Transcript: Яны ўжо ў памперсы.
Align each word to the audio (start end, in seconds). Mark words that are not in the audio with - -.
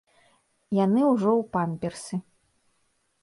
Яны 0.77 1.01
ўжо 1.09 1.31
ў 1.41 1.43
памперсы. 1.57 2.15